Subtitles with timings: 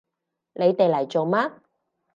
[0.53, 1.51] 你哋嚟做乜？